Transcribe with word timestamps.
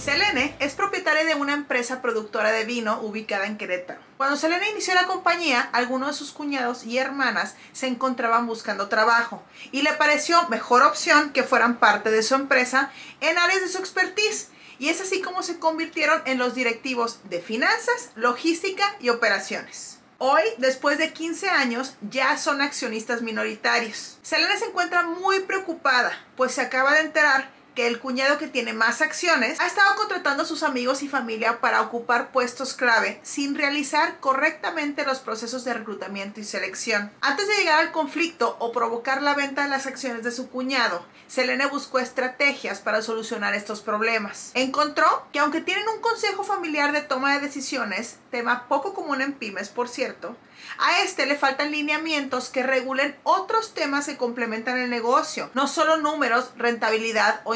Selene 0.00 0.56
es 0.60 0.72
propietaria 0.72 1.24
de 1.24 1.34
una 1.34 1.52
empresa 1.52 2.00
productora 2.00 2.52
de 2.52 2.64
vino 2.64 3.02
ubicada 3.02 3.44
en 3.44 3.58
Querétaro. 3.58 4.00
Cuando 4.16 4.38
Selene 4.38 4.70
inició 4.70 4.94
la 4.94 5.06
compañía, 5.06 5.68
algunos 5.74 6.08
de 6.08 6.14
sus 6.14 6.32
cuñados 6.32 6.84
y 6.84 6.96
hermanas 6.96 7.54
se 7.74 7.86
encontraban 7.86 8.46
buscando 8.46 8.88
trabajo 8.88 9.42
y 9.72 9.82
le 9.82 9.92
pareció 9.92 10.48
mejor 10.48 10.84
opción 10.84 11.34
que 11.34 11.42
fueran 11.42 11.76
parte 11.76 12.10
de 12.10 12.22
su 12.22 12.34
empresa 12.34 12.90
en 13.20 13.36
áreas 13.36 13.60
de 13.60 13.68
su 13.68 13.76
expertise. 13.76 14.48
Y 14.78 14.88
es 14.88 15.02
así 15.02 15.20
como 15.20 15.42
se 15.42 15.58
convirtieron 15.58 16.22
en 16.24 16.38
los 16.38 16.54
directivos 16.54 17.18
de 17.24 17.42
finanzas, 17.42 18.08
logística 18.14 18.96
y 19.00 19.10
operaciones. 19.10 19.98
Hoy, 20.16 20.42
después 20.56 20.96
de 20.96 21.12
15 21.12 21.50
años, 21.50 21.96
ya 22.00 22.38
son 22.38 22.62
accionistas 22.62 23.20
minoritarios. 23.20 24.18
Selene 24.22 24.56
se 24.56 24.64
encuentra 24.64 25.02
muy 25.02 25.40
preocupada, 25.40 26.12
pues 26.36 26.52
se 26.52 26.62
acaba 26.62 26.94
de 26.94 27.00
enterar 27.00 27.59
el 27.86 27.98
cuñado 27.98 28.38
que 28.38 28.48
tiene 28.48 28.72
más 28.72 29.00
acciones 29.00 29.60
ha 29.60 29.66
estado 29.66 29.94
contratando 29.96 30.42
a 30.42 30.46
sus 30.46 30.62
amigos 30.62 31.02
y 31.02 31.08
familia 31.08 31.60
para 31.60 31.80
ocupar 31.82 32.32
puestos 32.32 32.74
clave 32.74 33.20
sin 33.22 33.54
realizar 33.54 34.18
correctamente 34.20 35.04
los 35.04 35.18
procesos 35.18 35.64
de 35.64 35.74
reclutamiento 35.74 36.40
y 36.40 36.44
selección. 36.44 37.12
Antes 37.20 37.48
de 37.48 37.56
llegar 37.56 37.80
al 37.80 37.92
conflicto 37.92 38.56
o 38.58 38.72
provocar 38.72 39.22
la 39.22 39.34
venta 39.34 39.62
de 39.62 39.68
las 39.68 39.86
acciones 39.86 40.24
de 40.24 40.32
su 40.32 40.50
cuñado, 40.50 41.04
Selene 41.28 41.66
buscó 41.66 42.00
estrategias 42.00 42.80
para 42.80 43.02
solucionar 43.02 43.54
estos 43.54 43.80
problemas. 43.82 44.50
Encontró 44.54 45.06
que 45.32 45.38
aunque 45.38 45.60
tienen 45.60 45.88
un 45.88 46.00
consejo 46.00 46.42
familiar 46.42 46.92
de 46.92 47.02
toma 47.02 47.34
de 47.34 47.40
decisiones, 47.40 48.18
tema 48.30 48.66
poco 48.68 48.94
común 48.94 49.22
en 49.22 49.32
pymes 49.32 49.68
por 49.68 49.88
cierto, 49.88 50.36
a 50.78 51.00
este 51.02 51.26
le 51.26 51.36
faltan 51.36 51.70
lineamientos 51.70 52.48
que 52.48 52.62
regulen 52.62 53.16
otros 53.22 53.74
temas 53.74 54.06
que 54.06 54.16
complementan 54.16 54.78
el 54.78 54.90
negocio, 54.90 55.50
no 55.54 55.66
solo 55.68 55.96
números, 55.96 56.50
rentabilidad 56.56 57.40
o 57.44 57.54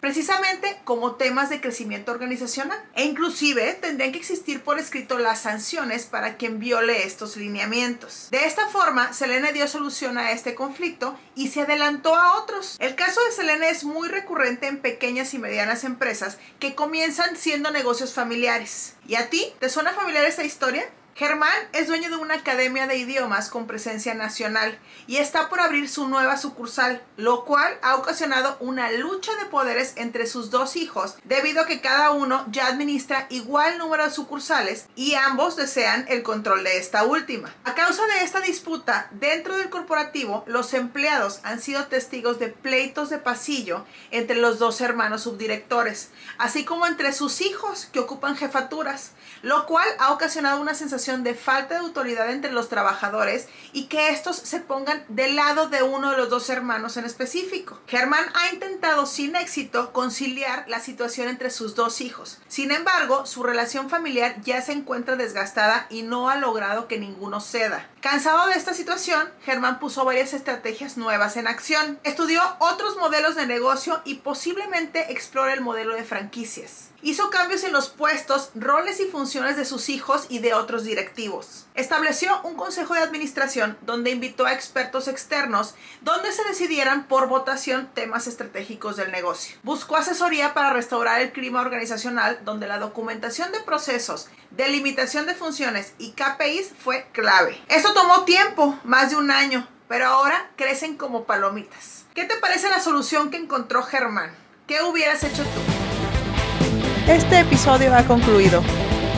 precisamente 0.00 0.78
como 0.84 1.16
temas 1.16 1.50
de 1.50 1.60
crecimiento 1.60 2.12
organizacional. 2.12 2.82
E 2.94 3.04
inclusive 3.04 3.74
tendrían 3.74 4.12
que 4.12 4.18
existir 4.18 4.62
por 4.62 4.78
escrito 4.78 5.18
las 5.18 5.40
sanciones 5.40 6.06
para 6.06 6.36
quien 6.36 6.58
viole 6.58 7.04
estos 7.04 7.36
lineamientos. 7.36 8.28
De 8.30 8.46
esta 8.46 8.68
forma, 8.68 9.12
Selene 9.12 9.52
dio 9.52 9.68
solución 9.68 10.16
a 10.16 10.32
este 10.32 10.54
conflicto 10.54 11.18
y 11.34 11.48
se 11.48 11.62
adelantó 11.62 12.14
a 12.14 12.40
otros. 12.40 12.76
El 12.78 12.94
caso 12.94 13.20
de 13.24 13.32
Selene 13.32 13.68
es 13.70 13.84
muy 13.84 14.08
recurrente 14.08 14.66
en 14.66 14.78
pequeñas 14.78 15.34
y 15.34 15.38
medianas 15.38 15.84
empresas 15.84 16.38
que 16.58 16.74
comienzan 16.74 17.36
siendo 17.36 17.70
negocios 17.70 18.14
familiares. 18.14 18.94
¿Y 19.06 19.16
a 19.16 19.28
ti? 19.28 19.52
¿Te 19.58 19.68
suena 19.68 19.92
familiar 19.92 20.24
esta 20.24 20.44
historia? 20.44 20.88
Germán 21.16 21.48
es 21.72 21.86
dueño 21.86 22.10
de 22.10 22.16
una 22.16 22.34
academia 22.34 22.86
de 22.86 22.98
idiomas 22.98 23.48
con 23.48 23.66
presencia 23.66 24.12
nacional 24.12 24.78
y 25.06 25.16
está 25.16 25.48
por 25.48 25.60
abrir 25.60 25.88
su 25.88 26.08
nueva 26.08 26.36
sucursal, 26.36 27.02
lo 27.16 27.46
cual 27.46 27.78
ha 27.80 27.96
ocasionado 27.96 28.58
una 28.60 28.92
lucha 28.92 29.34
de 29.36 29.46
poderes 29.46 29.94
entre 29.96 30.26
sus 30.26 30.50
dos 30.50 30.76
hijos 30.76 31.16
debido 31.24 31.62
a 31.62 31.66
que 31.66 31.80
cada 31.80 32.10
uno 32.10 32.44
ya 32.50 32.66
administra 32.66 33.26
igual 33.30 33.78
número 33.78 34.04
de 34.04 34.10
sucursales 34.10 34.88
y 34.94 35.14
ambos 35.14 35.56
desean 35.56 36.04
el 36.10 36.22
control 36.22 36.64
de 36.64 36.76
esta 36.76 37.04
última. 37.04 37.50
A 37.64 37.74
causa 37.74 38.06
de 38.08 38.22
esta 38.22 38.40
disputa 38.40 39.08
dentro 39.12 39.56
del 39.56 39.70
corporativo, 39.70 40.44
los 40.46 40.74
empleados 40.74 41.40
han 41.44 41.62
sido 41.62 41.86
testigos 41.86 42.38
de 42.38 42.48
pleitos 42.48 43.08
de 43.08 43.16
pasillo 43.16 43.86
entre 44.10 44.36
los 44.36 44.58
dos 44.58 44.82
hermanos 44.82 45.22
subdirectores, 45.22 46.10
así 46.36 46.66
como 46.66 46.86
entre 46.86 47.14
sus 47.14 47.40
hijos 47.40 47.86
que 47.86 48.00
ocupan 48.00 48.36
jefaturas, 48.36 49.12
lo 49.40 49.64
cual 49.64 49.88
ha 49.98 50.12
ocasionado 50.12 50.60
una 50.60 50.74
sensación 50.74 51.05
de 51.06 51.34
falta 51.34 51.74
de 51.74 51.80
autoridad 51.80 52.30
entre 52.30 52.50
los 52.50 52.68
trabajadores 52.68 53.46
y 53.72 53.84
que 53.84 54.10
estos 54.10 54.36
se 54.36 54.58
pongan 54.58 55.04
del 55.08 55.36
lado 55.36 55.68
de 55.68 55.84
uno 55.84 56.10
de 56.10 56.16
los 56.16 56.30
dos 56.30 56.50
hermanos 56.50 56.96
en 56.96 57.04
específico. 57.04 57.78
Germán 57.86 58.24
ha 58.34 58.52
intentado 58.52 59.06
sin 59.06 59.36
éxito 59.36 59.92
conciliar 59.92 60.64
la 60.66 60.80
situación 60.80 61.28
entre 61.28 61.50
sus 61.50 61.76
dos 61.76 62.00
hijos. 62.00 62.38
Sin 62.48 62.72
embargo, 62.72 63.24
su 63.24 63.44
relación 63.44 63.88
familiar 63.88 64.40
ya 64.42 64.60
se 64.62 64.72
encuentra 64.72 65.14
desgastada 65.14 65.86
y 65.90 66.02
no 66.02 66.28
ha 66.28 66.36
logrado 66.36 66.88
que 66.88 66.98
ninguno 66.98 67.40
ceda. 67.40 67.88
Cansado 68.00 68.48
de 68.48 68.54
esta 68.54 68.74
situación, 68.74 69.28
Germán 69.44 69.78
puso 69.78 70.04
varias 70.04 70.32
estrategias 70.32 70.96
nuevas 70.96 71.36
en 71.36 71.46
acción. 71.46 71.98
Estudió 72.02 72.42
otros 72.58 72.96
modelos 72.96 73.36
de 73.36 73.46
negocio 73.46 74.00
y 74.04 74.16
posiblemente 74.16 75.12
explora 75.12 75.52
el 75.52 75.60
modelo 75.60 75.94
de 75.94 76.04
franquicias. 76.04 76.90
Hizo 77.02 77.30
cambios 77.30 77.62
en 77.62 77.72
los 77.72 77.88
puestos, 77.88 78.50
roles 78.54 79.00
y 79.00 79.04
funciones 79.04 79.56
de 79.56 79.64
sus 79.64 79.88
hijos 79.90 80.26
y 80.28 80.38
de 80.38 80.54
otros 80.54 80.84
directivos. 80.96 81.66
Estableció 81.74 82.40
un 82.42 82.54
consejo 82.54 82.94
de 82.94 83.00
administración 83.00 83.76
donde 83.82 84.10
invitó 84.10 84.46
a 84.46 84.54
expertos 84.54 85.08
externos 85.08 85.74
donde 86.00 86.32
se 86.32 86.42
decidieran 86.44 87.06
por 87.06 87.28
votación 87.28 87.90
temas 87.92 88.26
estratégicos 88.26 88.96
del 88.96 89.12
negocio. 89.12 89.58
Buscó 89.62 89.96
asesoría 89.96 90.54
para 90.54 90.72
restaurar 90.72 91.20
el 91.20 91.32
clima 91.32 91.60
organizacional 91.60 92.40
donde 92.46 92.66
la 92.66 92.78
documentación 92.78 93.52
de 93.52 93.60
procesos, 93.60 94.28
delimitación 94.50 95.26
de 95.26 95.34
funciones 95.34 95.92
y 95.98 96.12
KPIs 96.12 96.72
fue 96.82 97.06
clave. 97.12 97.60
Eso 97.68 97.92
tomó 97.92 98.24
tiempo, 98.24 98.78
más 98.84 99.10
de 99.10 99.16
un 99.16 99.30
año, 99.30 99.68
pero 99.88 100.06
ahora 100.06 100.50
crecen 100.56 100.96
como 100.96 101.24
palomitas. 101.24 102.06
¿Qué 102.14 102.24
te 102.24 102.36
parece 102.36 102.70
la 102.70 102.80
solución 102.80 103.30
que 103.30 103.36
encontró 103.36 103.82
Germán? 103.82 104.34
¿Qué 104.66 104.80
hubieras 104.80 105.22
hecho 105.22 105.42
tú? 105.42 107.12
Este 107.12 107.40
episodio 107.40 107.94
ha 107.94 108.02
concluido. 108.04 108.62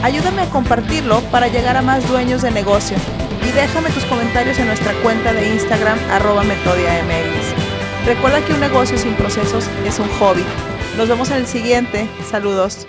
Ayúdame 0.02 0.42
a 0.42 0.50
compartirlo 0.50 1.20
para 1.32 1.48
llegar 1.48 1.76
a 1.76 1.82
más 1.82 2.08
dueños 2.08 2.42
de 2.42 2.52
negocio 2.52 2.96
y 3.42 3.50
déjame 3.50 3.90
tus 3.90 4.04
comentarios 4.04 4.58
en 4.58 4.66
nuestra 4.66 4.92
cuenta 5.02 5.32
de 5.32 5.48
Instagram 5.48 5.98
arroba 6.10 6.44
metodiamx. 6.44 7.54
Recuerda 8.06 8.44
que 8.44 8.52
un 8.52 8.60
negocio 8.60 8.96
sin 8.96 9.14
procesos 9.14 9.64
es 9.84 9.98
un 9.98 10.08
hobby. 10.18 10.44
Nos 10.96 11.08
vemos 11.08 11.30
en 11.30 11.38
el 11.38 11.46
siguiente. 11.46 12.08
Saludos. 12.30 12.86